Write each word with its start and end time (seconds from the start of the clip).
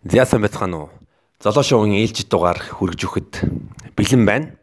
Зяасан 0.00 0.40
байцгаана 0.40 0.88
уу? 0.88 0.90
Золоо 1.44 1.60
шоугийн 1.60 2.00
ээлжид 2.00 2.32
дугаар 2.32 2.56
хүргэж 2.56 3.00
өгөхөд 3.04 3.32
бэлэн 3.92 4.24
байна. 4.24 4.56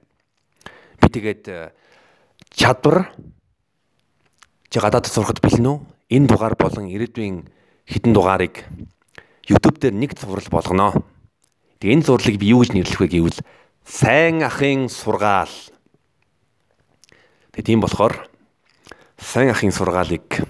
Би 0.97 1.07
тэгээд 1.13 1.45
э, 1.45 1.69
чадвар 2.57 3.13
чи 4.73 4.81
гадаадд 4.81 5.13
сурахад 5.13 5.37
бэлэн 5.37 5.69
үү? 5.69 5.77
Энэ 6.09 6.25
дугаар 6.25 6.57
болон 6.57 6.89
ирээдүйн 6.89 7.45
хідэн 7.85 8.13
дугаарыг 8.17 8.65
YouTube 9.45 9.77
дээр 9.77 9.93
нэг 9.93 10.17
зурвал 10.17 10.49
болгоно. 10.49 11.05
Тэгээ 11.85 12.01
энэ 12.01 12.05
зурлыг 12.09 12.41
би 12.41 12.57
юу 12.57 12.65
гэж 12.65 12.73
нэрлэх 12.73 12.97
вэ 12.97 13.21
гэвэл 13.21 13.39
сайн 13.85 14.41
ахын 14.41 14.89
сургаал. 14.89 15.53
Тэгээ 17.53 17.77
тийм 17.77 17.85
болохоор 17.85 18.25
сайн 19.21 19.53
ахын 19.53 19.69
сургаалыг 19.69 20.49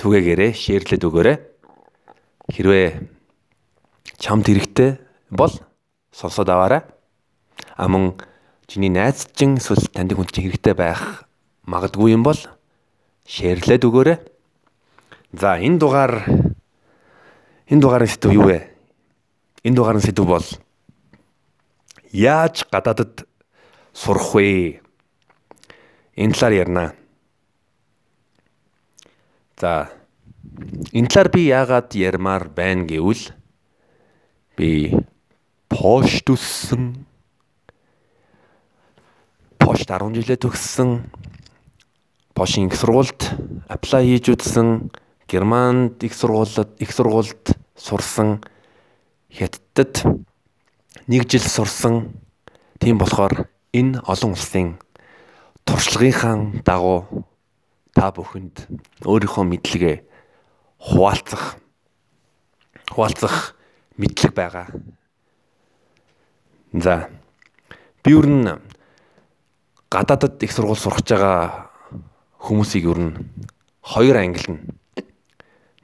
түгээгээрээ 0.00 0.52
шеэрлээд 0.56 1.04
өгөөрэй. 1.04 1.36
Хэрвээ 2.56 3.17
чамд 4.18 4.46
хэрэгтэй 4.50 4.98
бол 5.30 5.54
сонсоод 6.12 6.48
аваарай. 6.50 6.82
А 7.76 7.88
мөн 7.88 8.18
чиний 8.66 8.90
найз 8.90 9.30
чин 9.34 9.56
эсвэл 9.56 9.86
таньдаг 9.94 10.18
хүн 10.18 10.26
чинь 10.26 10.50
хэрэгтэй 10.50 10.74
байх 10.74 11.24
магадгүй 11.62 12.12
юм 12.12 12.26
бол 12.26 12.38
шеэрлээд 13.26 13.86
өгөөрэй. 13.86 14.18
За 15.32 15.56
энэ 15.62 15.78
дугаар 15.78 16.26
энэ 17.70 17.80
дугаарын 17.80 18.10
сэдв 18.10 18.32
юу 18.34 18.50
вэ? 18.50 18.66
Энэ 19.62 19.76
дугаарын 19.76 20.02
сэдв 20.02 20.26
бол 20.26 20.46
яаж 22.10 22.66
гадаадд 22.66 23.28
сурах 23.92 24.34
вэ? 24.34 24.82
Энэ 26.18 26.34
талаар 26.34 26.54
ярина. 26.58 26.84
За 29.60 29.92
энэ 30.90 31.06
талаар 31.06 31.28
би 31.30 31.46
яагаад 31.46 31.94
ярмаар 31.94 32.48
байна 32.48 32.88
гэвэл 32.88 33.37
би 34.58 34.90
пошт 35.70 36.26
үссэн 36.26 37.06
пошт 39.62 39.86
10 39.86 40.18
жилээ 40.18 40.40
төгссөн. 40.42 41.12
Пошин 42.34 42.66
их 42.66 42.74
сургуульд 42.74 43.38
аплай 43.68 44.10
хийж 44.10 44.34
үзсэн. 44.34 44.90
Германд 45.28 46.02
их 46.02 46.14
сургуулиуд 46.16 46.74
их 46.82 46.90
сургуульд 46.90 47.54
сурсан. 47.76 48.42
Хятадд 49.30 50.02
нэг 51.06 51.28
жил 51.30 51.44
сурсан. 51.46 52.18
Тийм 52.80 52.98
болохоор 52.98 53.46
энэ 53.76 54.02
олон 54.08 54.32
улсын 54.32 54.80
туршлагынхаа 55.68 56.64
дагуу 56.64 57.28
та 57.92 58.08
бүхэнд 58.08 58.64
өөрийнхөө 59.04 59.44
мэдлэгээ 59.44 59.96
хуваалцах 60.80 61.60
хуваалцах 62.88 63.57
мэдлэг 63.98 64.32
байгаа. 64.34 64.66
За 66.72 67.10
би 68.04 68.14
ер 68.14 68.26
нь 68.26 68.48
гадаадд 69.90 70.42
их 70.42 70.52
сургууль 70.52 70.78
сурах 70.78 71.02
байгаа 71.02 71.70
хүмүүсийг 72.38 72.84
ер 72.86 72.98
нь 72.98 73.14
хоёр 73.82 74.16
ангилна. 74.16 74.62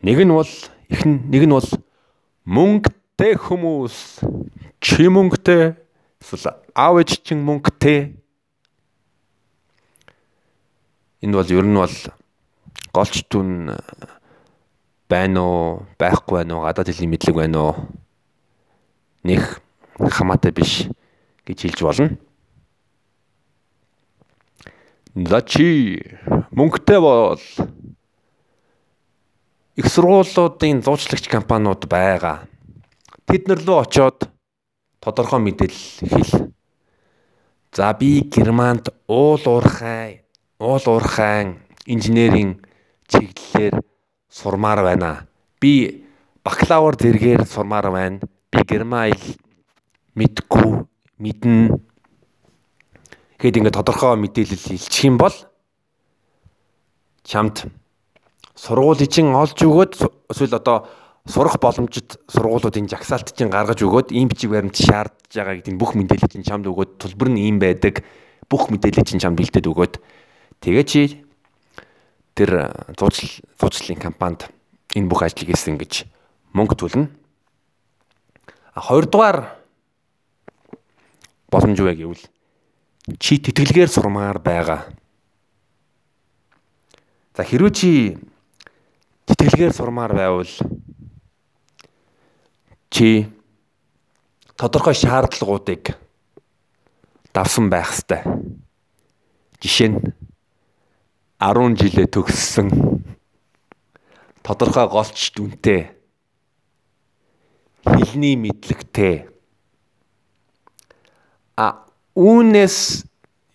Нэг 0.03 0.19
нь 0.23 0.33
бол 0.33 0.49
их 0.89 1.05
нэг 1.05 1.43
нь 1.45 1.55
бол 1.55 1.71
мөнгөтэй 2.47 3.35
хүмүүс 3.35 4.21
чи 4.81 5.09
мөнгөтэй 5.09 5.75
эсвэл 6.21 6.61
аав 6.77 7.01
ээж 7.01 7.25
чин 7.25 7.41
мөнгөтэй 7.43 8.21
энэ 11.25 11.35
бол 11.35 11.51
ер 11.51 11.65
нь 11.65 11.81
бол 11.81 11.97
голч 12.93 13.25
түн 13.33 13.73
байна 15.09 15.41
уу 15.41 15.89
байхгүй 15.99 16.45
байна 16.45 16.61
уу 16.61 16.65
гадаад 16.69 16.93
хэлний 16.93 17.17
мэдлэг 17.17 17.37
байна 17.37 17.59
уу 17.65 17.75
нэх 19.25 19.61
хамаатай 19.99 20.53
биш 20.53 20.87
гэж 21.49 21.65
хэлж 21.65 21.81
болно. 21.83 22.09
За 25.15 25.41
чи 25.41 26.03
мөнгөтэй 26.53 27.01
бол 27.01 27.41
их 29.81 29.87
сургуулиудын 29.89 30.85
зуучлагч 30.85 31.29
компаниуд 31.33 31.89
байгаа. 31.89 32.45
Тэд 33.25 33.49
нар 33.49 33.63
рүү 33.65 33.79
очоод 33.81 34.29
тодорхой 35.01 35.41
мэдээлэл 35.41 36.13
хэл. 36.13 36.53
За 37.73 37.95
би 37.97 38.21
Германд 38.29 38.93
уул 39.09 39.41
уурхай, 39.41 40.23
уул 40.61 40.85
уурхайн 40.85 41.59
инженерийн 41.87 42.61
чиглэлээр 43.09 43.81
сурмаар 44.29 44.83
байна. 44.85 45.27
Би 45.61 46.05
бакалавр 46.45 46.99
зэргээр 47.01 47.47
сурмаар 47.47 47.91
байна 47.91 48.21
би 48.55 48.63
герман 48.63 49.11
аял 49.11 49.25
мэдгүй 50.15 50.87
мэднэ. 51.19 51.75
Гэхэд 53.39 53.59
ингээд 53.59 53.75
тодорхой 53.75 54.15
мэдээлэл 54.15 54.79
илчих 54.79 55.05
юм 55.11 55.19
бол 55.19 55.35
чамд 57.27 57.67
сургуулийн 58.55 59.11
чинь 59.11 59.35
олж 59.35 59.59
өгөөд 59.59 59.93
эсвэл 60.31 60.55
одоо 60.55 60.87
сурах 61.27 61.59
боломжит 61.59 62.15
сургуулиудын 62.31 62.87
жагсаалт 62.87 63.35
чинь 63.35 63.51
гаргаж 63.51 63.83
өгөөд 63.83 64.15
ийм 64.15 64.31
бичиг 64.31 64.55
баримт 64.55 64.79
шаардж 64.79 65.35
байгаа 65.35 65.59
гэдэг 65.59 65.75
бүх 65.75 65.99
мэдээлэл 65.99 66.31
чинь 66.31 66.47
чамд 66.47 66.71
өгөөд 66.71 67.03
тулбар 67.03 67.35
нь 67.35 67.43
ийм 67.43 67.59
байдаг. 67.59 68.07
Бүх 68.47 68.71
мэдээлэл 68.71 69.09
чинь 69.09 69.19
чамд 69.19 69.35
бэлдээд 69.35 69.67
өгөөд. 69.67 69.95
Тэгээ 70.63 70.85
чи 70.87 71.27
тэр 72.39 72.71
зуучлал 72.95 73.35
зуучлалын 73.59 73.99
компанид 73.99 74.47
энэ 74.95 75.11
бүх 75.11 75.27
ажлыг 75.27 75.51
хийсэн 75.51 75.75
гэж 75.75 76.07
мөнгө 76.55 76.79
төлнө 76.79 77.24
Хоёрдугаар 78.75 79.55
боломж 81.47 81.79
юу 81.79 81.87
вэ 81.87 81.95
гэвэл 81.95 82.25
чи 83.23 83.39
тэтгэлгээр 83.39 83.87
сурмаар 83.87 84.43
байгаа. 84.43 84.91
За 87.39 87.47
хэрвээ 87.47 87.71
чи 87.71 87.91
тэтгэлгээр 89.31 89.71
сурмаар 89.71 90.11
байвал 90.11 90.51
чи 92.91 93.31
тодорхой 94.59 94.99
шаардлагуудыг 94.99 95.95
давсан 97.31 97.71
байх 97.71 97.95
ёстой. 97.95 98.27
Жишээ 99.63 99.89
нь 99.95 99.99
10 101.39 101.79
жилээ 101.79 102.11
төгссөн 102.11 102.69
тодорхой 104.43 104.87
голч 104.91 105.31
дүнтэй 105.31 105.95
хэлний 107.85 108.37
мэдлэгтэй 108.37 109.35
а 111.57 111.87
үүнээс 112.19 113.07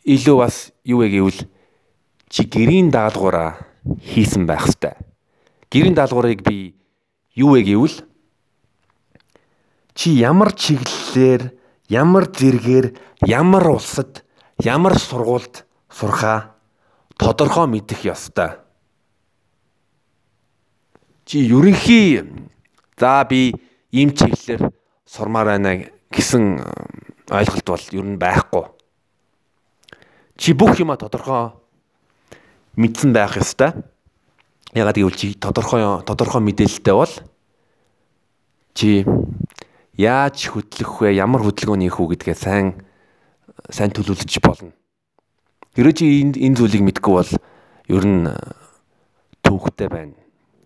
илүү 0.07 0.37
бас 0.39 0.71
юу 0.87 1.03
вэ 1.03 1.07
гэвэл 1.11 1.39
чи 2.31 2.45
гэрийн 2.47 2.89
даалгавраа 2.93 3.59
хийсэн 3.99 4.47
байх 4.47 4.69
хэвээр. 4.69 4.97
Гэрийн 5.69 5.95
даалгаврыг 5.95 6.41
би 6.45 6.75
юу 7.35 7.57
вэ 7.57 7.63
гэвэл 7.67 7.97
чи 9.93 10.15
ямар 10.15 10.55
чиглэлээр, 10.55 11.51
ямар 11.91 12.31
зэргээр, 12.31 12.95
ямар 13.27 13.67
улсад, 13.67 14.23
ямар 14.63 14.95
сургуульд 14.95 15.67
сурхаа 15.91 16.55
тодорхой 17.19 17.67
мэдэх 17.67 18.07
ёстой. 18.07 18.63
Чи 21.27 21.43
ерөнхий 21.43 22.23
за 22.97 23.27
би 23.27 23.53
ийм 23.91 24.13
чиглэлээр 24.13 24.69
сурмаар 25.05 25.57
байна 25.57 25.89
гэсэн 26.13 26.61
ойлголт 27.29 27.67
бол 27.69 27.85
ер 27.93 28.05
нь 28.05 28.17
байхгүй. 28.17 28.65
Чи 30.37 30.53
бүх 30.53 30.79
юма 30.79 30.97
тодорхой 30.97 31.53
мэдсэн 32.77 33.13
байх 33.13 33.37
ёстой. 33.37 33.73
Ягаад 34.73 34.97
гэвэл 34.97 35.17
чи 35.17 35.33
тодорхой 35.33 36.05
тодорхой 36.05 36.41
мэдээлэлтэй 36.41 36.93
бол 36.93 37.13
чи 38.77 39.05
яаж 39.97 40.37
хөдлөх 40.53 41.01
вэ? 41.01 41.17
Ямар 41.17 41.41
хөдөлгөөн 41.43 41.83
хийх 41.89 41.99
үү 41.99 42.13
гэдгээ 42.13 42.37
сайн 42.37 42.67
сайн 43.69 43.91
төлөвлөж 43.91 44.39
болно. 44.39 44.71
Хэрвээ 45.75 45.97
чи 45.97 46.05
энэ 46.23 46.37
энэ 46.37 46.57
зүйлийг 46.57 46.83
мэдгүй 46.85 47.13
бол 47.13 47.31
ер 47.89 48.05
нь 48.05 48.29
түүхтэй 49.43 49.89
байна 49.89 50.15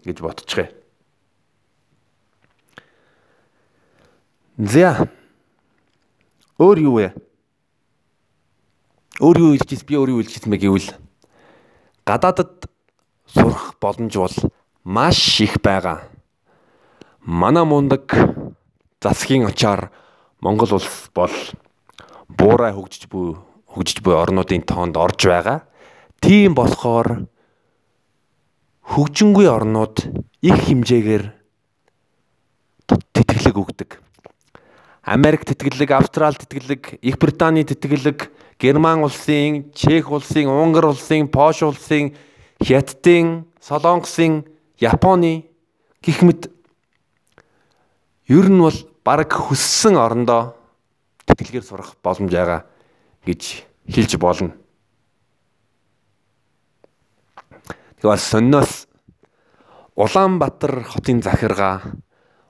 гэж 0.03 0.17
бодчихъя. 0.19 0.82
За. 4.57 5.09
Өөр 6.61 6.77
юу 6.85 6.93
вэ? 7.01 7.07
Өөр 9.17 9.37
юу 9.41 9.51
хэлчихс 9.57 9.81
би 9.81 9.97
өөр 9.97 10.13
юу 10.13 10.21
хэлчихсэн 10.21 10.53
бэ 10.53 10.61
гэвэл 10.61 10.89
гадаадд 12.05 12.69
сурах 13.25 13.73
боломж 13.81 14.13
бол 14.13 14.35
маш 14.85 15.41
их 15.41 15.57
байгаа. 15.57 16.05
Манай 17.25 17.65
мундаг 17.65 18.13
засгийн 19.01 19.49
очоор 19.49 19.89
Монгол 20.37 20.77
улс 20.77 21.09
бол 21.15 21.33
буурай 22.29 22.77
хөгжиж 22.77 23.09
буй 23.09 23.41
хөгжиж 23.73 24.05
буй 24.05 24.13
орнуудын 24.13 24.61
тоонд 24.61 24.97
орж 25.01 25.25
байгаа. 25.25 25.65
Тийм 26.21 26.53
болохоор 26.53 27.25
хөгжингүй 28.85 29.49
орнууд 29.49 29.97
их 30.45 30.57
хэмжээгээр 30.69 31.25
тэтгэлэг 32.85 33.57
өгдөг. 33.57 34.02
Америк 35.03 35.43
тэтгэлэг, 35.43 35.91
Австрали 35.91 36.35
тэтгэлэг, 36.39 37.03
Их 37.03 37.19
Британий 37.19 37.63
тэтгэлэг, 37.67 38.31
Герман 38.57 39.03
улсын, 39.03 39.71
Чех 39.75 40.09
улсын, 40.09 40.47
Унгар 40.47 40.85
улсын, 40.85 41.27
Польш 41.27 41.61
улсын, 41.61 42.15
Хятадын, 42.63 43.45
Солонгосын, 43.59 44.47
Японы 44.79 45.51
гих 46.01 46.21
мэт 46.23 46.51
ер 48.27 48.47
нь 48.47 48.59
бол 48.59 48.75
баг 49.03 49.27
хүссэн 49.27 49.99
орондоо 49.99 50.55
тэтгэлгээр 51.27 51.63
сурах 51.67 51.95
боломж 51.99 52.31
байгаа 52.31 52.63
гэж 53.27 53.67
хэлж 53.87 54.15
болно. 54.19 54.55
Тэгвэл 57.99 58.19
сонноос 58.19 58.87
Улаанбаатар 59.95 60.83
хотын 60.83 61.21
захиргаа 61.21 61.83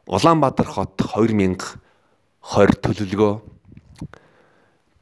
Улаанбаатар 0.05 0.65
хот 0.65 0.97
2000 0.97 1.81
20 2.43 2.83
төлөвлөгөө 2.83 3.33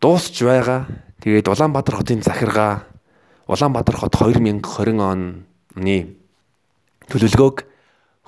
дуусч 0.01 0.41
байгаа. 0.45 0.85
Тэгээд 1.21 1.49
Улаанбаатар 1.49 2.01
хотын 2.01 2.21
захиргаа 2.21 2.85
Улаанбаатар 3.49 3.97
хот 3.97 4.13
2020 4.13 4.61
оны 5.01 5.97
төлөвлөгөөг 7.09 7.57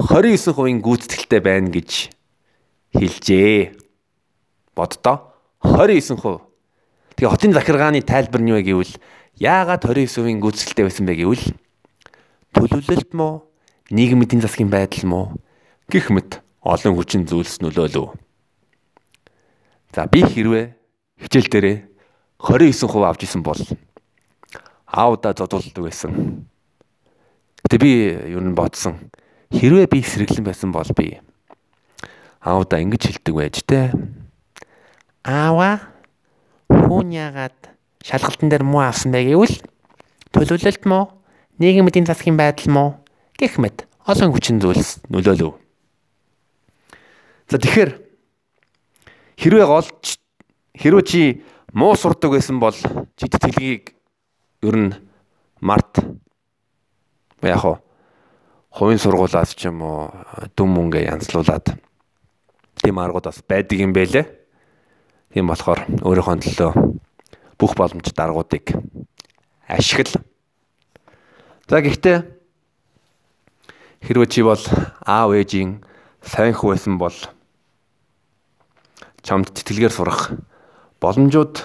29% 0.01 0.81
гүйцэтгэлтэй 0.81 1.41
байна 1.41 1.69
гэж 1.69 2.09
хэлжээ. 2.97 3.77
Боддоо 4.73 5.33
29%. 5.61 6.41
Тэгээ 7.13 7.29
хотын 7.29 7.53
захиргааны 7.53 8.01
тайлбар 8.01 8.41
нь 8.41 8.51
юу 8.53 8.61
гэвэл 8.61 8.93
яагаад 9.37 9.85
29% 9.85 10.41
гүйцэтгэлтэй 10.41 10.85
байсан 10.85 11.05
бэ 11.05 11.13
гэвэл 11.21 11.45
төлөвлөлт 12.53 13.11
мó 13.13 13.45
нийгмийн 13.89 14.25
эдийн 14.25 14.41
засгийн 14.41 14.69
байдал 14.73 15.05
мó 15.05 15.21
гэх 15.89 16.09
мэт 16.09 16.41
олон 16.61 16.97
хүчин 16.97 17.29
зүйлс 17.29 17.61
нөлөөлөв. 17.61 18.22
За 19.93 20.09
би 20.09 20.25
хэрвээ 20.25 20.73
хичээл 21.21 21.49
дээрээ 21.53 21.77
29% 22.41 23.05
авч 23.05 23.21
исэн 23.29 23.45
бол 23.45 23.61
ауда 24.89 25.37
зодуулдаг 25.37 25.85
байсан. 25.85 26.45
Гэтэ 27.61 27.77
би 27.77 27.91
юу 28.33 28.41
н 28.41 28.57
бодсон. 28.57 29.13
Хэрвээ 29.53 29.85
би 29.85 30.01
сэргэлэн 30.01 30.49
байсан 30.49 30.73
бол 30.73 30.89
би 30.97 31.21
ауда 32.41 32.81
ингэж 32.81 33.21
хэлдэг 33.21 33.35
байж 33.37 33.61
тээ. 33.63 33.93
Аава 35.23 35.93
хүн 36.67 37.13
ягаад 37.13 37.55
шалгалтын 38.01 38.49
дээр 38.49 38.65
муу 38.65 38.81
авсан 38.81 39.13
бэ 39.13 39.29
гэвэл 39.29 39.61
төлөвлөлт 40.33 40.83
мó 40.89 41.21
нийгмийн 41.61 41.87
эдийн 41.87 42.09
засгийн 42.09 42.35
байдал 42.35 42.67
мó 42.73 42.83
гэх 43.37 43.61
мэт 43.61 43.85
олон 44.03 44.33
хүчин 44.35 44.59
зүйлс 44.59 45.05
нөлөөлөв. 45.07 45.55
За 47.47 47.61
тэгэхээр 47.61 48.02
Хэрвээ 49.37 49.65
голч 49.65 50.17
хэрвээ 50.77 51.05
чи 51.05 51.21
муу 51.73 51.95
сурдаг 51.95 52.31
байсан 52.31 52.59
бол 52.59 52.75
чи 53.17 53.25
тэтгэлгийг 53.27 53.93
ер 54.61 54.75
нь 54.77 54.93
март 55.61 56.01
яг 57.41 57.59
хоо 57.59 57.77
хувийн 58.73 58.99
сургуулаас 58.99 59.53
ч 59.53 59.69
юм 59.69 59.81
уу 59.81 60.09
дүн 60.57 60.69
мөнгө 60.69 61.05
янзлуулад 61.05 61.77
тийм 62.81 62.97
аргууд 62.99 63.29
бас 63.29 63.39
байдаг 63.45 63.77
юм 63.79 63.93
бэлээ. 63.93 64.25
Тийм 65.33 65.47
болохоор 65.47 65.81
өөрийнхөө 66.01 66.37
төлөө 66.41 66.71
бүх 67.57 67.73
боломжит 67.77 68.17
аргуудыг 68.17 68.73
ашигла. 69.69 70.21
За 71.69 71.81
гэхдээ 71.81 72.17
хэрвээ 74.03 74.29
чи 74.29 74.41
бол 74.41 74.63
аав 75.05 75.31
ээжийн 75.37 75.85
сайн 76.21 76.53
хүйсэн 76.53 76.97
бол 76.97 77.15
чамд 79.23 79.55
тэтгэлгээр 79.55 79.93
сурах 79.95 80.35
боломжууд 80.99 81.63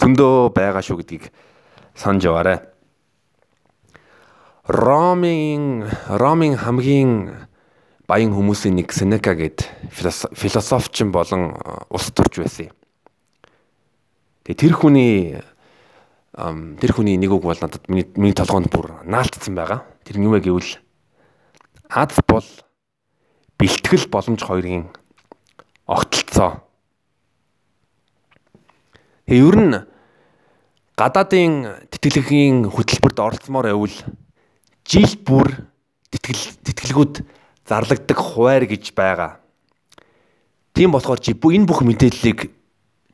зөндөө 0.00 0.52
байгаа 0.52 0.84
шүү 0.84 1.00
гэдгийг 1.00 1.32
санаж 1.96 2.28
яваарай. 2.28 2.58
Ромын 4.68 5.88
Ромын 6.06 6.54
хамгийн 6.60 7.48
баян 8.06 8.36
хүмүүсийн 8.36 8.76
нэг 8.76 8.92
Сенека 8.92 9.34
гэд 9.34 9.64
философчин 9.90 11.10
болон 11.10 11.56
э, 11.56 11.88
улс 11.90 12.12
төрч 12.12 12.44
байсан. 12.44 12.70
Тэгээ 14.44 14.60
тэр 14.60 14.74
хүний 14.76 15.40
тэр 16.30 16.92
хүний 16.94 17.18
нэг 17.18 17.32
үг 17.34 17.42
бол 17.42 17.58
надад 17.58 17.84
миний 17.90 18.06
миний 18.14 18.36
толгоонд 18.36 18.70
бүр 18.70 19.02
наалтсан 19.04 19.56
байгаа. 19.56 19.82
Тэр 20.06 20.22
нь 20.22 20.26
юу 20.30 20.38
вэ 20.38 20.46
гэвэл 20.46 20.78
аз 21.90 22.14
бол 22.24 22.46
бэлтгэл 23.58 24.06
боломж 24.06 24.40
хоёрын 24.46 24.88
огтлцоо 25.90 26.69
Тэгээ 29.30 29.46
ер 29.46 29.58
нь 29.62 29.78
гадаадын 30.98 31.86
тэтгэлгийн 31.86 32.66
хөтөлбөрт 32.66 33.18
оролцмоор 33.22 33.70
байвал 33.70 33.94
жил 34.82 35.14
бүр 35.22 35.70
тэтгэл 36.10 36.58
тэтгэлгүүд 36.66 37.22
зарлагддаг 37.62 38.18
хуваар 38.18 38.66
гэж 38.66 38.90
байгаа. 38.90 39.38
Тийм 40.74 40.90
болохоор 40.90 41.22
чи 41.22 41.38
энэ 41.38 41.62
бүх 41.62 41.86
мэдээллийг 41.86 42.50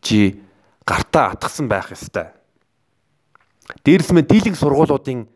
чи 0.00 0.40
гартаа 0.88 1.36
атгсан 1.36 1.68
байх 1.68 1.92
ёстой. 1.92 2.32
Дээрс 3.84 4.16
мэ 4.16 4.24
дийлэнх 4.24 4.56
сургуулиудын 4.56 5.28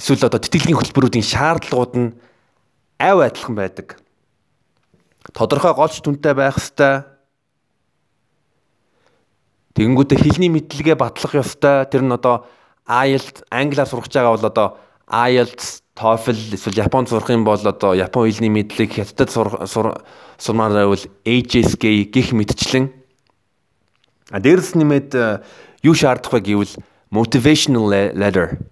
эсвэл 0.00 0.32
одоо 0.32 0.40
тэтгэлгийн 0.40 0.80
хөтөлбөрүүдийн 0.80 1.28
шаардлагууд 1.28 1.92
нь 2.00 2.16
айв 2.96 3.20
адилхан 3.20 3.52
байдаг. 3.52 4.00
Тодорхой 5.36 5.76
голч 5.76 6.00
түнтэй 6.00 6.32
байх 6.32 6.56
ёстой 6.56 7.09
Тэгэнгүүтээ 9.74 10.18
хэлний 10.18 10.50
мэдлэгээ 10.50 10.96
батлах 10.98 11.34
ёстой. 11.34 11.86
Тэр 11.86 12.02
нь 12.06 12.14
одоо 12.14 12.46
IELTS 12.88 13.46
англиар 13.50 13.86
сурах 13.86 14.10
байгаа 14.10 14.34
бол 14.34 14.46
одоо 14.50 14.68
IELTS, 15.06 15.82
TOEFL 15.94 16.54
эсвэл 16.54 16.82
Японд 16.82 17.08
сурах 17.10 17.30
юм 17.30 17.44
бол 17.44 17.60
одоо 17.60 17.94
Япон 17.94 18.26
хэлний 18.26 18.50
мэдлэг, 18.50 18.98
Хятадд 18.98 19.30
сурмаар 19.30 20.72
байвал 20.72 21.04
HSK 21.24 22.10
гих 22.10 22.32
мэтчлэн 22.32 23.00
а 24.30 24.38
дээрэс 24.38 24.78
нэмээд 24.78 25.10
э, 25.14 25.42
юу 25.82 25.94
шаардах 25.94 26.32
вэ 26.32 26.40
гэвэл 26.40 26.74
motivational 27.10 28.14
letter. 28.14 28.62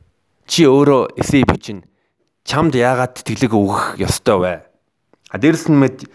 Чи 0.47 0.65
өөрөө 0.65 1.19
эсэй 1.19 1.43
бичин 1.43 1.83
чамд 2.47 2.79
яагаад 2.79 3.19
тэтгэлэг 3.19 3.53
өгөх 3.53 3.83
ёстой 3.99 4.39
вэ? 4.39 4.55
А 5.29 5.37
дээрэс 5.37 5.67
нэмээд 5.67 6.07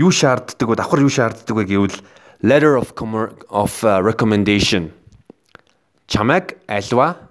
юу 0.00 0.10
шаарддаг 0.10 0.64
вэ? 0.64 0.80
Давхар 0.80 1.04
юу 1.04 1.12
шаарддаг 1.12 1.52
вэ 1.52 1.64
гэвэл 1.68 1.96
letter 2.42 2.76
of 2.76 2.92
of 3.48 3.72
uh, 3.84 4.00
recommendation 4.02 4.92
чамайг 6.06 6.56
альва 6.68 7.28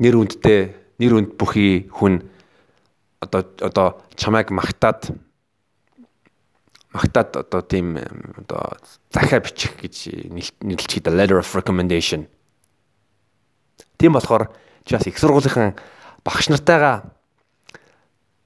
нэр 0.00 0.16
үндтэй 0.16 0.74
нэр 0.98 1.12
үнд 1.16 1.30
бүхий 1.38 1.86
хүн 1.92 2.24
одоо 3.20 3.44
одоо 3.60 3.88
чамайг 4.16 4.50
магтаад 4.50 5.12
магтаад 6.90 7.30
одоо 7.36 7.60
тийм 7.62 8.00
одоо 8.40 8.74
захаа 9.14 9.38
бичих 9.38 9.78
гэж 9.78 9.94
нэрлэж 10.64 10.90
хийдэг 10.90 11.14
letter 11.14 11.38
of 11.38 11.54
recommendation. 11.54 12.26
Тийм 13.98 14.12
болохоор 14.18 14.50
чи 14.84 14.96
бас 14.96 15.06
их 15.06 15.18
сургуулийн 15.18 15.78
багш 16.24 16.48
нартайгаа 16.50 17.14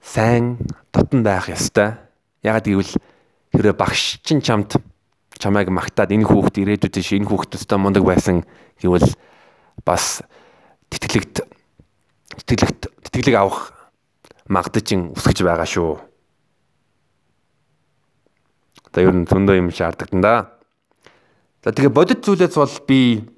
сайн 0.03 0.59
дотн 0.93 1.23
байх 1.25 1.49
ёстой. 1.49 1.97
Ягаад 2.43 2.69
гэвэл 2.69 2.93
хэрэг 3.55 3.77
багш 3.79 4.21
чинь 4.21 4.45
чамд 4.45 4.77
чамайг 5.45 5.69
магтаад 5.69 6.09
энэ 6.09 6.25
хүүхд 6.25 6.57
ирээдүйд 6.57 6.95
тийш 6.97 7.13
энэ 7.21 7.29
хүүхд 7.29 7.61
өстой 7.61 7.77
мундаг 7.77 8.01
байсан 8.09 8.49
гэвэл 8.81 9.13
бас 9.85 10.25
тэтгэлэгт 10.89 11.45
тэтгэлэгт 12.49 12.89
тэтгэлэг 13.05 13.37
авах 13.37 13.77
магдажин 14.49 15.13
өсгөж 15.13 15.45
байгаа 15.45 15.69
шүү. 15.69 16.01
За 18.97 19.05
ер 19.05 19.13
нь 19.13 19.29
зөндөө 19.29 19.61
юм 19.61 19.69
шаардлагдан 19.69 20.25
да. 20.25 20.57
За 21.61 21.77
тэгээ 21.77 21.93
бодит 21.93 22.25
зүйлээс 22.25 22.57
бол 22.57 22.77
би 22.89 23.29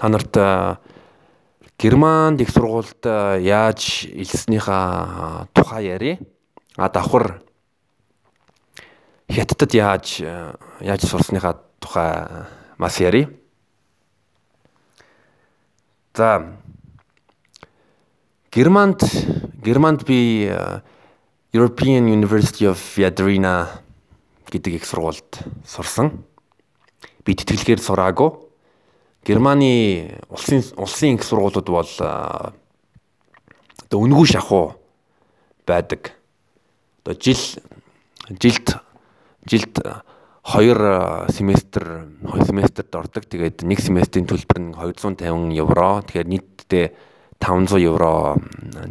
та 0.00 0.08
нарт 0.08 0.32
Германд 1.76 2.40
их 2.40 2.48
сургуульд 2.48 3.04
яаж 3.44 4.08
илснийхаа 4.08 5.52
тухай 5.52 5.92
ярив. 5.92 6.24
А 6.80 6.88
давхар 6.88 7.42
Хятадд 9.32 9.72
яаж 9.72 10.20
яаж 10.20 11.02
сурсныхаа 11.08 11.56
тухай 11.80 12.28
бас 12.76 13.00
ярив. 13.00 13.32
За 16.12 16.58
Германд 18.52 19.00
Германд 19.64 20.04
би 20.04 20.52
European 21.50 22.12
University 22.12 22.68
of 22.68 22.76
Yadrina 23.00 23.80
гэдэг 24.52 24.74
их 24.74 24.84
сургуульд 24.84 25.40
сурсан. 25.64 26.26
Би 27.24 27.32
тэтгэлгээр 27.32 27.80
сураагүй. 27.80 28.36
Германы 29.24 30.20
улсын 30.28 30.60
улсын 30.76 31.16
их 31.16 31.24
сургуулиуд 31.24 31.68
бол 31.72 31.88
одоо 31.88 32.52
үнгүй 33.96 34.28
шахуу 34.28 34.76
байдаг. 35.64 36.12
Одоо 37.00 37.16
жил 37.16 37.40
жилд 38.28 38.76
жилд 39.46 39.78
хоёр 40.42 40.78
семестр 41.30 42.08
хоёр 42.26 42.44
семестрт 42.46 42.94
ордог. 42.94 43.24
Тэгээд 43.26 43.62
нэг 43.62 43.78
семестрийн 43.78 44.26
төлбөр 44.26 44.58
нь 44.58 44.74
250 44.74 45.54
евро. 45.54 46.02
Тэгэхээр 46.02 46.28
нийтдээ 46.28 46.86
500 47.38 47.78
евро 47.82 48.38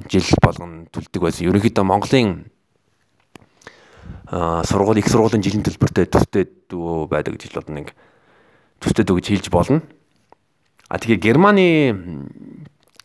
жил 0.08 0.28
болгон 0.44 0.88
төлдөг 0.92 1.22
байсан. 1.24 1.48
Ерөнхийдөө 1.48 1.84
Монголын 1.84 2.52
аа 4.32 4.64
сургууль 4.64 5.00
их 5.00 5.12
сургуулийн 5.12 5.44
жилийн 5.44 5.64
төлбөртэй 5.64 6.08
төстэй 6.08 6.48
дүү 6.72 7.08
байдаг 7.12 7.36
гэж 7.36 7.52
болно 7.52 7.84
нэг 7.84 7.92
төстэй 8.80 9.04
дүү 9.04 9.20
гэж 9.20 9.28
хэлж 9.28 9.48
болно. 9.52 9.84
А 10.88 11.00
тэгээ 11.00 11.20
Германы 11.20 12.28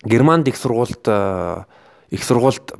Германд 0.06 0.46
их 0.46 0.56
сургуульд 0.56 1.02
их 2.10 2.22
сургуульд 2.22 2.78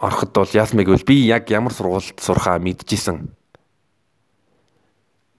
ороход 0.00 0.32
бол 0.32 0.52
яасан 0.52 0.80
бэ 0.80 0.88
гэвэл 0.88 1.08
би 1.08 1.16
яг 1.28 1.48
ямар 1.52 1.72
сургуульд 1.72 2.20
сурахаа 2.20 2.56
мэдчихсэн 2.60 3.36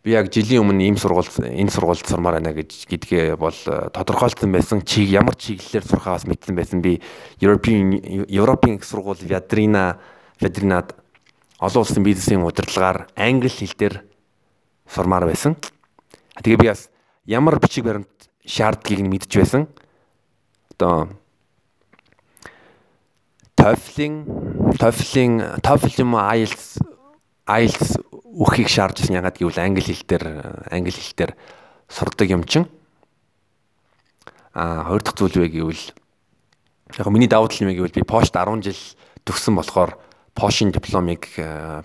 би 0.07 0.15
яг 0.15 0.29
жилийн 0.31 0.63
өмнө 0.63 0.87
ийм 0.87 0.95
сургууль 0.95 1.27
энэ 1.27 1.67
сургуульд 1.67 2.07
сурмаар 2.07 2.39
байна 2.39 2.55
гэж 2.55 2.87
гэдгээ 2.87 3.35
бол 3.35 3.51
э, 3.51 3.91
тодорхойлсон 3.91 4.55
байсан. 4.55 4.79
Чиг 4.87 5.11
ямар 5.11 5.35
чиглэлээр 5.35 5.83
сурахаа 5.83 6.15
бас 6.15 6.23
мэдсэн 6.23 6.55
байсан. 6.55 6.79
Би 6.79 7.03
European 7.43 8.79
их 8.79 8.85
сургууль 8.87 9.19
Вядрина 9.19 9.99
Вядринад 10.39 10.95
олон 11.59 11.83
улсын 11.83 12.07
бизнесийн 12.07 12.39
удирдлагаар 12.39 13.11
англи 13.19 13.51
хэл 13.51 13.75
дээр 13.75 13.95
сурмаар 14.87 15.27
байсан. 15.27 15.59
Тэгээ 16.39 16.55
би 16.55 16.67
бас 16.71 16.87
ямар 17.25 17.59
бичиг 17.59 17.83
баримт 17.83 18.31
шаардлагыг 18.47 19.03
нь 19.03 19.11
мэдж 19.11 19.35
байсан. 19.35 19.67
Одоо 20.71 21.11
TOEFL-ийн 23.59 24.23
TOEFL-ийн 24.79 25.59
TOEFL 25.59 25.99
юм 25.99 26.15
IELTS 26.15 26.79
IELTS 27.43 28.06
үхийг 28.37 28.69
шаардж 28.69 29.01
ирсэн 29.01 29.17
ягаад 29.17 29.41
гэвэл 29.41 29.57
англи 29.57 29.81
хэл 29.81 30.05
дээр 30.05 30.25
англи 30.69 30.93
хэл 30.93 31.17
дээр 31.17 31.31
сурдаг 31.89 32.29
юм 32.29 32.45
чин. 32.45 32.69
А 34.53 34.85
хоёр 34.85 35.01
дахь 35.01 35.17
зүйл 35.17 35.41
вэ 35.41 35.49
гэвэл 35.49 35.83
яг 37.01 37.07
миний 37.09 37.27
давуу 37.27 37.49
тал 37.49 37.65
юм 37.65 37.73
гэвэл 37.73 37.97
би 37.97 38.05
пошт 38.05 38.37
10 38.37 38.61
жил 38.61 38.77
төгссөн 39.25 39.57
болохоор 39.57 39.97
пошин 40.37 40.69
дипломыг 40.69 41.25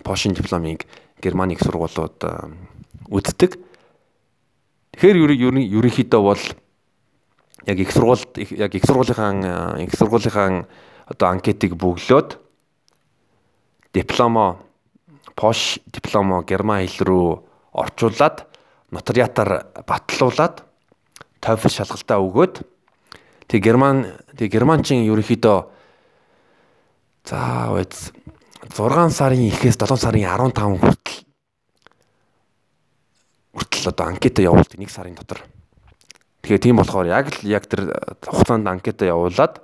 пошин 0.05 0.37
дипломыг 0.37 0.85
Германы 1.23 1.55
их 1.55 1.63
сургуулиуд 1.65 2.21
үздэг. 3.09 3.57
Тэгэхээр 4.93 5.73
ерөнхийдөө 5.73 6.21
бол 6.21 6.43
яг 7.65 7.79
их 7.79 7.93
сургуульд 7.93 8.37
яг 8.59 8.75
их 8.75 8.85
сургуулийнхаа 8.85 9.81
их 9.81 9.95
сургуулийнхаа 9.97 10.67
одоо 11.07 11.29
анкетыг 11.31 11.79
бөглөөд 11.79 12.37
дипломо 13.95 14.59
пош 15.35 15.79
дипломо 15.87 16.43
герман 16.43 16.87
хэл 16.87 17.07
рүү 17.09 17.29
орчуулад 17.73 18.47
нотариатаар 18.93 19.85
батлуулад 19.89 20.63
TOEFL 21.43 21.73
шалгалтаа 21.73 22.21
өгөөд 22.23 22.63
тэг 23.49 23.61
герман 23.65 24.07
тэг 24.37 24.53
германчин 24.53 25.03
ерөнхийдөө 25.09 25.59
за 27.27 27.41
үз 27.73 28.13
6 28.73 29.11
сарын 29.11 29.49
ихээс 29.49 29.77
7 29.81 29.97
сарын 29.97 30.25
15 30.29 30.79
хүртэл 30.81 31.19
хүртэл 33.53 33.91
одоо 33.91 34.07
анкета 34.07 34.43
явуулдаг 34.43 34.79
нэг 34.79 34.91
сарын 34.91 35.17
дотор. 35.19 35.43
Тэгэхээр 36.43 36.63
тийм 36.63 36.77
болохоор 36.81 37.07
яг 37.07 37.33
л 37.33 37.49
яг 37.49 37.67
тэр 37.67 37.91
хугацаанд 38.23 38.67
анкета 38.67 39.07
явуулаад 39.07 39.61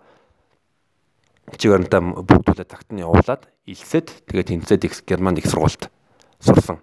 чигээр 1.57 1.89
нь 1.89 2.15
бүгдүүлээ 2.23 2.69
тагт 2.69 2.93
нь 2.93 3.01
явуулаад 3.01 3.49
илсэд 3.69 4.25
тэгээд 4.25 4.49
тэнцээд 4.65 4.83
их 4.89 5.05
Германд 5.05 5.39
их 5.39 5.47
сургуульд 5.47 5.93
сурсан. 6.41 6.81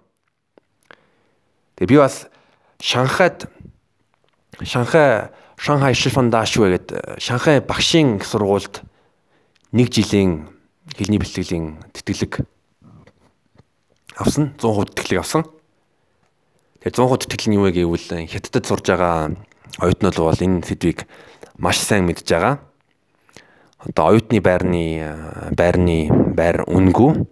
Тэгээ 1.74 1.90
би 1.90 1.98
бас 1.98 2.30
Шанхайд 2.78 3.50
Шанхай 4.62 5.34
Шанхай 5.58 5.94
Шифан 5.94 6.30
Дашвэ 6.30 6.78
гэдэг 6.78 7.18
Шанхай 7.18 7.58
багшийн 7.60 8.22
сургуульд 8.22 8.86
нэг 9.72 9.90
жилийн 9.90 10.46
хэлний 10.94 11.18
бэлтгэлийн 11.18 11.82
тэтгэлэг 11.90 12.46
авсан 14.14 14.54
100% 14.54 14.94
тэтгэлэг 14.94 15.20
авсан. 15.20 15.42
Тэгээ 16.86 16.94
100% 16.94 17.26
тэтгэл 17.26 17.48
нь 17.50 17.56
юу 17.58 17.66
вэ 17.66 17.82
гэвэл 17.82 18.30
хятадд 18.30 18.64
сурж 18.64 18.86
байгаа 18.86 19.34
оюутнууд 19.82 20.16
бол 20.22 20.38
энэ 20.38 20.62
сэдвийг 20.62 21.04
маш 21.58 21.82
сайн 21.82 22.06
мэдж 22.06 22.24
байгаа 22.30 22.62
одоо 23.86 24.10
оюутны 24.10 24.42
байрны 24.42 24.82
байрны 25.54 26.10
байр 26.34 26.66
үнгүй. 26.66 27.26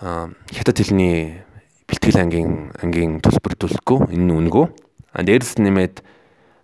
Хятад 0.00 0.76
хэлний 0.76 1.40
бэлтгэл 1.88 2.20
ангийн 2.20 2.72
ангийн 2.76 3.24
төлбөр 3.24 3.56
төлөхгүй 3.56 4.12
энэ 4.12 4.24
нь 4.28 4.36
үнгүй. 4.36 4.68
А 5.16 5.24
дээрс 5.24 5.56
нэмээд 5.56 6.04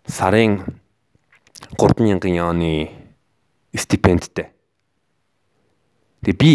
сарын 0.04 0.60
3000 1.78 2.20
яоны 2.36 2.92
стипендтэй. 3.72 4.52
Тэгээ 6.20 6.36
би 6.36 6.52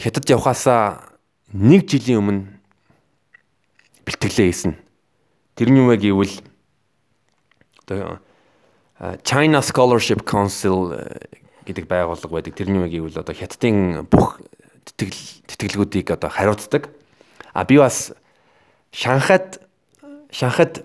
хятад 0.00 0.24
явхаасаа 0.30 1.12
нэг 1.52 1.84
жилийн 1.84 2.24
өмнө 2.24 2.42
бэлтгэлээ 4.08 4.48
хийсэн. 4.48 4.80
Тэрний 5.58 5.84
юм 5.84 5.92
гэвэл 5.92 6.40
одоо 7.84 8.22
China 9.24 9.62
Scholarship 9.64 10.28
Council 10.28 10.92
э, 10.92 11.24
гэдэг 11.64 11.88
байгууллага 11.88 12.28
байдаг. 12.28 12.52
Тэрний 12.52 12.84
үг 12.84 12.92
гэвэл 12.92 13.24
одоо 13.24 13.32
хятадын 13.32 14.04
бүх 14.04 14.44
тэтгэл 14.84 15.16
тэтгэлгүүдийг 15.48 16.12
одоо 16.12 16.28
хариуцдаг. 16.28 16.92
А 17.56 17.64
би 17.64 17.80
бас 17.80 18.12
Шанхайд 18.92 19.64
Шанхайд 20.28 20.84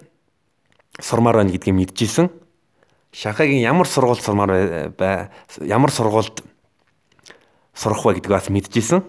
сурмаар 0.99 1.43
байна 1.43 1.51
гэдгийг 1.51 1.75
мэдчихсэн. 1.75 2.31
Шанхайгийн 3.11 3.67
ямар 3.67 3.87
сургууль 3.87 4.23
сурмаар 4.23 4.95
бай 4.95 5.27
ямар 5.59 5.91
сургуульд 5.91 6.39
сурах 7.75 7.99
вэ 7.99 8.23
гэдгийг 8.23 8.31
бас 8.31 8.47
мэдчихсэн. 8.47 9.03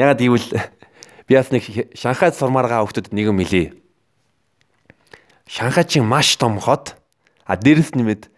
Ягаад 0.00 0.24
гэвэл 0.24 0.48
би 1.28 1.36
бас 1.36 1.52
нэг 1.52 1.68
Шанхайд 1.92 2.32
сурмаар 2.32 2.64
байгаа 2.64 2.88
хүмүүсд 2.88 3.12
нэг 3.12 3.28
юм 3.28 3.44
хэлээ. 3.44 3.76
Шанхай 5.44 5.84
чинь 5.84 6.08
маш 6.08 6.32
том 6.40 6.56
хот. 6.56 6.96
А 7.44 7.56
дээрэс 7.56 7.92
нэмээд 7.92 8.28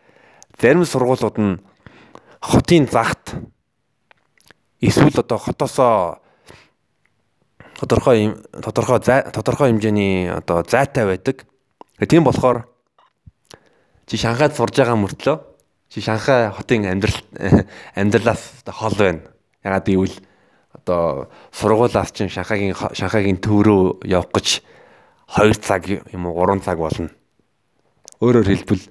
зарим 0.61 0.85
сургуулиуд 0.85 1.37
нь 1.39 1.61
хотын 2.41 2.87
загт 2.87 3.35
эсвэл 4.81 5.21
одоо 5.21 5.39
хотоосоо 5.39 6.21
тодорхой 7.81 8.37
тодорхой 8.53 9.01
тодорхой 9.01 9.73
хэмжээний 9.73 10.31
одоо 10.31 10.65
зайтай 10.69 11.07
байдаг. 11.07 11.47
Тийм 12.09 12.25
болохоор 12.25 12.69
чи 14.07 14.17
Шанхайд 14.17 14.57
сурж 14.57 14.77
байгаа 14.77 14.97
мөртлөө 15.01 15.37
чи 15.89 16.01
Шанхай 16.01 16.51
хотын 16.53 16.85
амьдрал 16.85 17.17
амьдралаас 17.95 18.65
хол 18.69 18.95
байна. 18.99 19.21
Ягаад 19.65 19.87
гэвэл 19.89 20.17
одоо 20.77 21.31
сургуулаас 21.53 22.13
чинь 22.13 22.29
Шанхайгийн 22.29 22.77
Шанхайгийн 22.77 23.41
төв 23.41 23.65
рүү 23.65 24.05
явах 24.05 24.33
гэж 24.33 24.61
2 25.41 25.57
цаг 25.61 25.89
юм 25.89 26.27
уу 26.27 26.45
3 26.45 26.61
цаг 26.61 26.79
болно. 26.79 27.09
Өөрөөр 28.21 28.49
хэлбэл 28.49 28.85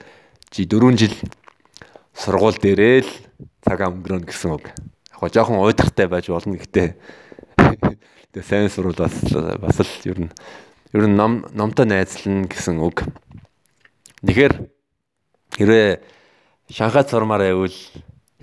чи 0.49 0.65
4 0.65 0.97
жил 0.97 1.13
сургууль 2.19 2.59
дээрээ 2.59 3.07
л 3.07 3.11
цагаа 3.63 3.95
өнгөрөөнө 3.95 4.27
гэсэн 4.27 4.51
үг. 4.51 4.67
Яг 5.15 5.17
гоо 5.23 5.31
жоохон 5.31 5.63
уйдахтай 5.63 6.11
байж 6.11 6.27
болно 6.27 6.59
гэхдээ 6.59 6.99
тэгээ 8.35 8.43
сайн 8.43 8.67
сурвал 8.67 8.99
бас 8.99 9.15
бас 9.31 9.79
л 9.79 9.93
ер 10.03 10.27
нь 10.27 10.31
ер 10.91 11.07
нь 11.07 11.15
ном 11.15 11.47
номтой 11.55 11.87
найзлна 11.87 12.51
гэсэн 12.51 12.83
үг. 12.83 13.07
Тэгэхээр 14.27 14.53
хэрвээ 15.55 16.03
Шанхайд 16.69 17.07
сурмаар 17.07 17.47
байвал 17.47 17.77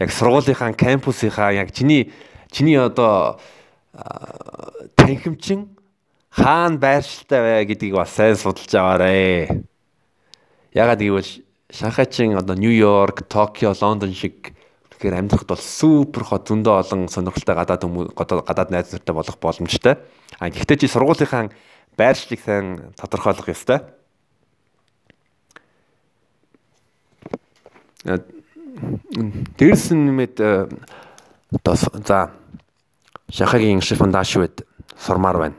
яг 0.01 0.11
сургуулийнхаа 0.11 0.73
кампусынхаа 0.73 1.53
яг 1.53 1.69
чиний 1.77 2.13
чиний 2.49 2.81
одоо 2.81 3.39
танхимчин 4.97 5.77
хаана 6.33 6.81
байршилтай 6.81 7.41
вэ 7.45 7.77
гэдгийг 7.77 7.95
бас 7.95 8.11
сайн 8.17 8.37
судалж 8.41 8.73
аваарэ. 8.73 9.63
Ягаад 10.73 11.01
гэвэл 11.01 11.46
Шанхайчин 11.71 12.37
одоо 12.37 12.55
Нью-Йорк, 12.57 13.27
Токио, 13.27 13.75
Лондон 13.81 14.13
шиг 14.15 14.55
тэгэхээр 14.97 15.19
амьдрахад 15.19 15.49
бол 15.51 15.59
супер 15.59 16.23
хот 16.25 16.47
зөндөө 16.49 16.75
олон 16.79 17.09
сонирхолтой 17.11 17.55
гадаад 17.59 17.83
хүмүүс 17.83 18.15
гадаад 18.17 18.71
найз 18.71 18.95
нартай 18.95 19.15
болох 19.15 19.37
боломжтой. 19.43 19.99
А 20.39 20.49
гэхдээ 20.49 20.79
чи 20.79 20.87
сургуулийнхаа 20.87 21.51
байршлыг 21.99 22.41
сайн 22.41 22.95
тодорхойлох 22.95 23.51
ёстой. 23.51 23.83
Дээрс 29.59 29.91
нэмээд 29.91 30.37
э, 30.39 30.69
одоо 31.51 31.75
за 31.75 32.31
Шанхайгийн 33.29 33.83
Шифан 33.83 34.13
Дашвэд 34.15 34.63
сурмаар 34.95 35.37
байна. 35.39 35.57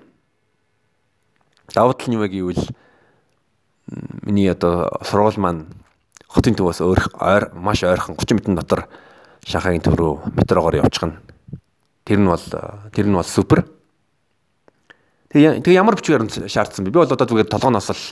Давуу 1.75 1.93
тал 1.93 2.07
нь 2.07 2.15
юу 2.15 2.23
вэ 2.23 2.29
гэвэл 2.31 2.63
миний 4.23 4.47
одоо 4.47 4.87
сургууль 5.03 5.37
маань 5.37 5.67
хотын 6.27 6.55
төвөөс 6.55 6.81
ойр 6.83 7.49
маш 7.55 7.83
ойрхон 7.83 8.15
30 8.19 8.35
минутын 8.35 8.59
дотор 8.59 8.87
Шанхайгийн 9.47 9.83
төв 9.85 9.95
рүү 9.95 10.13
метрогоор 10.35 10.75
явчихна. 10.75 11.21
Тэр 12.03 12.19
нь 12.19 12.27
бол 12.27 12.43
тэр 12.91 13.07
нь 13.07 13.15
бол 13.15 13.23
супер. 13.23 13.63
Тэгээ 15.31 15.63
тэгээ 15.63 15.79
ямар 15.79 15.95
бичгээр 15.95 16.27
шаардсан 16.51 16.83
бэ? 16.83 16.91
Би 16.91 16.99
бол 16.99 17.07
одоо 17.07 17.23
зүгээр 17.23 17.47
толгоноос 17.47 17.87
л 17.95 18.03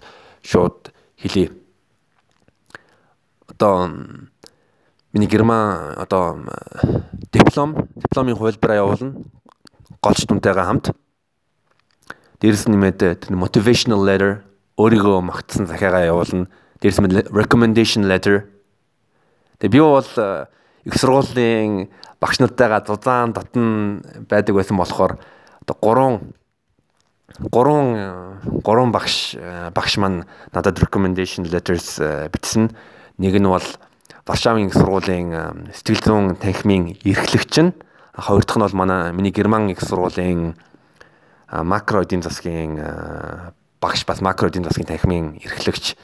шууд 0.47 0.95
хэлье. 1.19 1.51
Одоо 3.51 3.91
миний 5.11 5.27
герман 5.27 5.99
одоо 5.99 6.39
диплом, 7.35 7.87
дипломын 7.95 8.35
хувилбараа 8.35 8.79
явуулна. 8.79 9.27
Голч 9.99 10.23
дүнтэйгээ 10.23 10.63
хамт. 10.63 10.95
Дээрэс 12.39 12.67
нэмээд 12.71 13.31
motivational 13.31 14.03
letter 14.07 14.43
өөрийгөө 14.79 15.19
магтсан 15.19 15.67
захиагаа 15.67 16.07
явуулна. 16.07 16.47
Дээрэс 16.81 16.99
нь 16.99 17.11
recommendation 17.31 18.03
letter. 18.07 18.47
Тэгээ 19.59 19.71
би 19.71 19.79
бол 19.79 20.09
их 20.83 20.93
сургуулийн 20.93 21.89
багш 22.19 22.39
нартайгаа 22.39 22.83
зузаан 22.83 23.33
татан 23.33 24.03
байдаг 24.29 24.55
байсан 24.55 24.77
болохоор 24.77 25.17
одоо 25.63 25.75
гурван 25.81 26.15
гурван 27.39 28.39
гурван 28.63 28.91
багш 28.91 29.35
багш 29.73 29.97
маань 29.97 30.25
надад 30.53 30.79
recommendation 30.79 31.47
letters 31.47 31.99
бичсэн. 32.31 32.75
Нэг 33.17 33.39
нь 33.39 33.47
бол 33.47 33.63
Варшавын 34.25 34.67
их 34.67 34.73
сургуулийн 34.73 35.69
сэтгэл 35.69 36.01
зүйн 36.01 36.35
танхимын 36.35 36.97
эрхлэгч 37.05 37.55
нь 37.61 37.71
хоёр 38.17 38.43
дахь 38.43 38.57
нь 38.57 38.65
бол 38.65 38.73
манай 38.73 39.13
миний 39.13 39.31
герман 39.31 39.69
их 39.69 39.81
сургуулийн 39.81 40.57
макро 41.51 42.01
эдийн 42.01 42.25
засгийн 42.25 42.81
багш 43.79 44.05
бас 44.05 44.21
макро 44.21 44.49
эдийн 44.49 44.65
засгийн 44.65 44.87
танхимын 44.87 45.37
эрхлэгч 45.45 45.95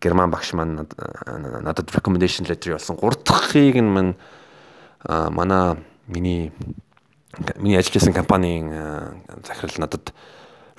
герман 0.00 0.30
багш 0.30 0.52
маань 0.52 0.86
надад 0.86 1.90
recommendation 1.92 2.48
letter 2.48 2.74
явуулсан. 2.74 2.96
Гурав 2.96 3.22
дахьыг 3.24 3.76
нь 3.76 3.90
мань 3.90 4.14
манай 5.06 5.76
миний 6.06 6.52
миний 7.56 7.76
ажиллаж 7.76 7.94
байсан 7.94 8.12
компанийн 8.12 8.68
захирал 9.46 9.76
надад 9.78 10.12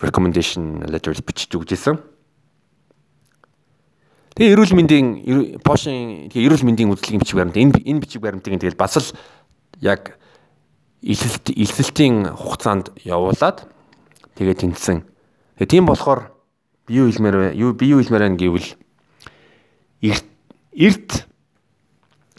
recommendation 0.02 0.84
letters 0.90 1.22
бичиж 1.22 1.54
өгч 1.56 1.74
ирсэн. 1.74 2.00
Тэгээ 4.36 4.54
эрүүл 4.56 4.74
мэндийн 4.74 5.08
Пошин 5.62 6.32
тэгээ 6.32 6.48
эрүүл 6.48 6.66
мэндийн 6.66 6.90
үзлэгийн 6.90 7.22
бичиг 7.22 7.38
баримт 7.38 7.58
энэ 7.58 7.84
энэ 7.86 8.02
бичиг 8.02 8.22
баримтыг 8.22 8.58
тэгэл 8.58 8.80
бас 8.80 8.98
л 8.98 9.14
яг 9.84 10.18
илсэлт 11.02 11.52
илсэлтийн 11.52 12.34
хугацаанд 12.34 12.96
явуулаад 13.06 13.68
тэгээ 14.40 14.56
тэнцсэн. 14.66 15.06
Тэгээ 15.60 15.70
тийм 15.70 15.86
болохоор 15.86 16.32
би 16.88 17.02
юу 17.02 17.12
хэлмээр 17.12 17.38
вэ? 17.38 17.48
Юу 17.60 17.74
би 17.76 17.92
юу 17.92 18.00
хэлмээр 18.02 18.26
байна 18.32 18.40
гэвэл 18.40 18.81
эрт 20.02 20.26
эрт 20.74 21.10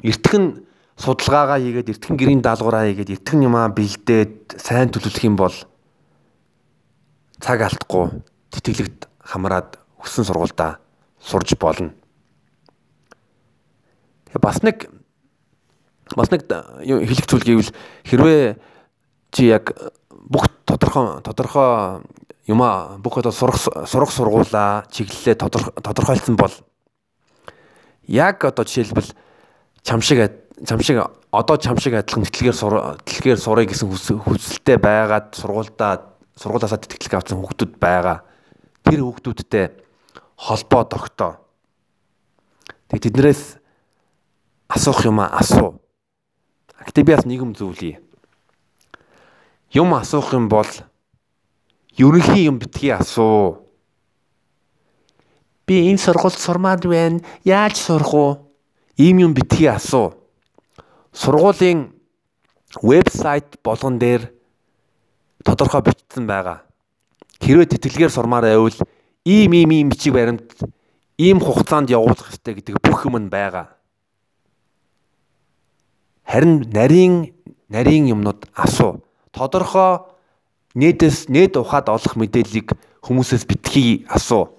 эртхэн 0.03 0.67
судалгаагаа 0.99 1.59
хийгээд 1.63 1.93
эртхэн 1.95 2.17
гэрийн 2.19 2.43
даалгавраа 2.43 2.91
хийгээд 2.91 3.23
эртхэн 3.23 3.47
юмаа 3.47 3.71
бэлдээд 3.71 4.59
сайн 4.59 4.91
төлөвлөх 4.91 5.25
юм 5.25 5.37
бол 5.39 5.55
цаг 7.43 7.63
алдахгүй 7.63 8.23
тэтгэлэгт 8.51 9.11
хамраад 9.23 9.79
өссөн 10.03 10.27
сургуультай 10.27 10.79
сурж 11.23 11.55
болно. 11.59 11.95
Тэгээ 14.31 14.43
бас 14.43 14.63
нэг 14.63 14.91
бас 16.17 16.31
нэг 16.31 16.47
хэлэх 16.51 17.27
зүйл 17.27 17.47
гэвэл 17.47 17.71
хэрвээ 18.07 18.59
чи 19.31 19.49
яг 19.49 19.71
бүх 20.11 20.51
тодорхой 20.67 21.23
тодорхой 21.23 22.03
юма 22.47 22.99
бүх 22.99 23.19
одоо 23.19 23.33
сурах 23.33 23.59
сурах 23.59 24.11
сургуулаа 24.11 24.85
чиглэлээ 24.91 25.35
тодорхойлсон 25.83 26.37
бол 26.37 26.53
яг 28.13 28.45
одоо 28.45 28.69
жишээлбэл 28.69 29.17
чам 29.83 30.05
шиг 30.05 30.29
чам 30.69 30.81
шиг 30.85 31.01
одоо 31.33 31.57
чам 31.57 31.81
шиг 31.81 31.97
адилхан 31.97 32.29
тэтгэлгээр 32.29 33.01
тэтгэлгээр 33.09 33.41
сурыг 33.41 33.73
гэсэн 33.73 33.89
хүсэлтэй 34.21 34.77
байгаад 34.77 35.33
сургуульдаа 35.33 36.13
сургуулаасаа 36.37 36.77
тэтгэлэг 36.77 37.17
авсан 37.17 37.41
хүүхдүүд 37.41 37.73
байгаа. 37.81 38.21
Тэр 38.85 39.01
хүүхдүүдтэй 39.01 39.73
холбоо 40.37 40.85
тогтоо. 40.85 41.33
Тэг 42.93 43.01
тэднэрээс 43.09 43.57
асуух 44.69 45.09
юм 45.09 45.25
асуу. 45.25 45.81
Гэтэ 46.85 47.09
би 47.09 47.17
бас 47.17 47.25
нэгэн 47.25 47.57
зүйлий. 47.57 47.97
Юм 49.73 49.97
асуух 49.97 50.37
юм 50.37 50.53
бол 50.53 50.69
ерөнхий 51.97 52.45
юм 52.45 52.61
битгий 52.61 52.93
асуу. 52.93 53.62
Би 55.67 55.91
энэ 55.91 55.99
сургуульд 55.99 56.39
сурмаар 56.39 56.81
байна. 56.81 57.21
Яаж 57.45 57.77
сурах 57.77 58.15
уу? 58.15 58.51
Ийм 58.97 59.19
юм 59.19 59.35
битгий 59.35 59.69
асуу. 59.69 60.15
Сургуулийн 61.13 61.93
вебсайт 62.83 63.61
болгон 63.63 63.99
дээр 63.99 64.33
тодорхой 65.45 65.83
бичсэн 65.83 66.27
байгаа. 66.27 66.63
Хэрвээ 67.41 67.67
тэтгэлгээр 67.67 68.11
сурмаар 68.11 68.45
байвал 68.45 68.79
ийм 69.25 69.53
ийм 69.53 69.71
ийм 69.71 69.89
бичиг 69.91 70.15
баримт 70.15 70.51
ийм 71.19 71.41
хугацаанд 71.41 71.91
явуулах 71.91 72.27
хэрэгтэй 72.27 72.55
гэдэг 72.55 72.77
бүх 72.83 73.05
юм 73.07 73.19
нь 73.19 73.29
байгаа. 73.29 73.77
Харин 76.25 76.67
нарийн 76.73 77.35
нарийн 77.69 78.09
юмнууд 78.15 78.49
асуу. 78.55 79.05
Тодорхой 79.33 80.07
нээдэс 80.75 81.29
нээд 81.29 81.57
ухаад 81.57 81.89
олох 81.89 82.17
мэдээллийг 82.17 82.73
хүмүүсээс 83.05 83.45
битгий 83.45 84.07
асуу. 84.09 84.57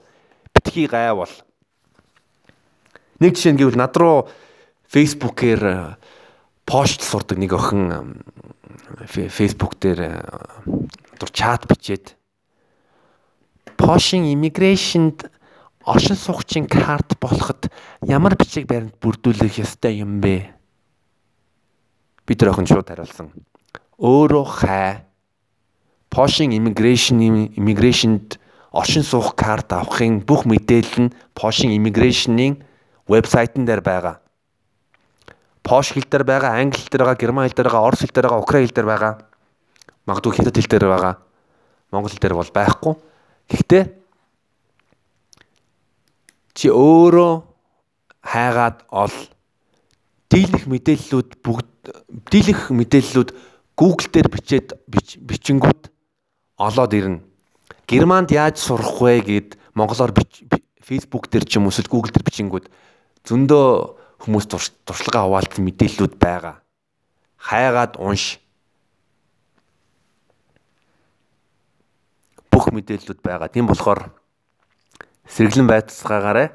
Битгий 0.64 0.88
гайвал. 0.88 1.30
Нэг 3.20 3.36
жишээ 3.36 3.54
нь 3.54 3.60
гэвэл 3.60 3.76
над 3.76 3.94
руу 4.00 4.32
фейсбүүкээр 4.88 5.64
э, 5.68 5.96
пост 6.64 7.04
сурдаг 7.04 7.36
нэг 7.36 7.52
охин 7.52 8.24
фейсбુક 9.08 9.76
дээр 9.76 10.24
дур 11.20 11.32
чат 11.32 11.68
бичээд 11.68 12.16
Пошин 13.78 14.24
иммиграшнд 14.32 15.28
оршин 15.84 16.16
суугчийн 16.16 16.68
карт 16.68 17.20
болоход 17.20 17.68
ямар 18.08 18.38
бичиг 18.40 18.68
баримт 18.68 18.96
бүрдүүлэх 19.04 19.60
ёстой 19.60 20.00
юм 20.00 20.22
бэ? 20.24 20.48
Бид 22.24 22.40
тэр 22.40 22.56
охин 22.56 22.70
шууд 22.70 22.88
хариулсан. 22.88 23.34
Өөрөө 24.00 24.46
хай. 24.48 25.04
Пошин 26.08 26.56
иммиграшн 26.56 27.20
иммиграшнд 27.20 28.40
оршин 28.74 29.06
суух 29.06 29.36
карт 29.38 29.72
авахын 29.72 30.26
бүх 30.26 30.50
мэдээлэл 30.50 31.08
нь 31.08 31.14
Пошин 31.38 31.72
иммиграшны 31.78 32.58
вебсайтн 33.08 33.66
дээр 33.70 33.82
байгаа. 33.86 34.20
Пош 35.62 35.94
хэл 35.94 36.10
дээр 36.10 36.26
байгаа, 36.26 36.58
англи 36.58 36.82
хэл 36.82 36.90
дээр 36.90 37.04
байгаа, 37.06 37.22
герман 37.22 37.46
хэл 37.48 37.56
дээр 37.56 37.70
байгаа, 37.70 37.88
орос 37.88 38.02
хэл 38.02 38.12
дээр 38.12 38.28
байгаа, 38.28 38.44
украин 38.44 38.66
хэл 38.66 38.76
дээр 38.76 38.90
байгаа. 38.90 39.14
Магадгүй 40.10 40.34
хятад 40.34 40.58
хэл 40.58 40.72
дээр 40.74 40.88
байгаа. 40.90 41.14
Монгол 41.94 42.12
хэл 42.12 42.20
дээр 42.20 42.36
бол 42.36 42.52
байхгүй. 42.52 42.94
Гэхдээ 43.54 43.84
чи 46.58 46.68
өөрөө 46.74 47.34
хайгаад 48.26 48.78
ол 48.90 49.14
дийлэх 50.34 50.66
мэдээллүүд 50.66 51.30
бүгд 51.46 51.70
дийлэх 52.28 52.74
мэдээллүүд 52.74 53.30
Google 53.78 54.10
дээр 54.10 54.28
бичээд 54.34 54.68
бичингүүд 54.90 55.82
олоод 56.58 56.94
ирнэ. 56.94 57.22
Германд 57.88 58.32
яаж 58.32 58.60
сурах 58.60 59.02
вэ 59.02 59.22
гэд 59.22 59.50
монголоор 59.74 60.14
Facebook 60.84 61.28
дээр 61.32 61.46
ч 61.48 61.58
юм 61.58 61.68
уу 61.68 61.74
эсвэл 61.74 61.92
Google 61.92 62.12
дээр 62.12 62.28
бичингүүд 62.28 62.66
зөндөө 63.28 63.68
хүмүүс 64.24 64.46
туршлага 64.88 65.28
хаваалцсан 65.28 65.64
мэдээллүүд 65.68 66.16
байгаа. 66.20 66.64
Хайгаад 67.40 68.00
унш. 68.00 68.44
бүх 72.54 72.70
мэдээллүүд 72.70 73.20
байгаа. 73.26 73.50
Тийм 73.50 73.66
болохоор 73.68 74.14
сэргэлэн 75.26 75.68
байцгаагаарай. 75.68 76.54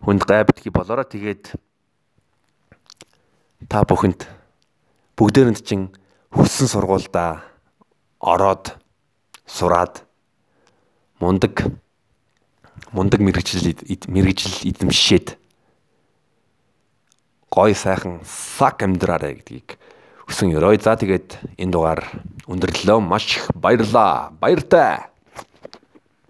Хүнд 0.00 0.24
гай 0.24 0.42
битгий 0.48 0.72
болоорой. 0.72 1.04
Тэгээд 1.04 1.52
та 3.68 3.84
бүхэнд 3.84 4.24
бүгдээрэнд 5.14 5.60
чинь 5.62 5.92
хүссэн 6.32 6.66
сургуульдаа 6.72 7.44
ороод 8.18 8.74
сураад 9.44 10.07
мундаг 11.20 11.66
мундаг 12.92 13.20
мэрэгжил 13.20 13.74
мэрэгжил 14.08 14.54
эзэмшээд 14.70 15.36
гой 17.50 17.74
сайхан 17.74 18.20
сак 18.24 18.82
амьдраарэ 18.82 19.34
гэдгийг 19.42 19.78
хүсэн 20.28 20.52
ёрой. 20.52 20.78
За 20.78 20.94
тэгээд 20.94 21.58
энэ 21.58 21.72
дугаар 21.72 22.04
өндөрлөө 22.46 23.00
маш 23.00 23.40
их 23.40 23.50
баярлаа. 23.56 24.30
Баяртай. 24.40 25.08